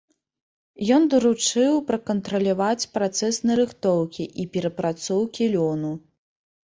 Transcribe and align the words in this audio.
Ён 0.95 1.03
даручыў 1.13 1.73
пракантраляваць 1.91 2.87
працэс 2.95 3.35
нарыхтоўкі 3.51 4.23
і 4.45 4.51
перапрацоўкі 4.57 5.43
лёну. 5.59 5.93